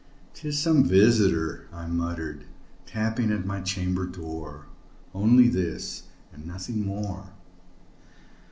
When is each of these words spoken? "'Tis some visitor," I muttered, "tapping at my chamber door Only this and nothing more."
"'Tis 0.33 0.57
some 0.57 0.83
visitor," 0.83 1.67
I 1.71 1.85
muttered, 1.85 2.45
"tapping 2.87 3.29
at 3.31 3.45
my 3.45 3.59
chamber 3.61 4.07
door 4.07 4.65
Only 5.13 5.47
this 5.47 6.07
and 6.33 6.43
nothing 6.47 6.83
more." 6.83 7.33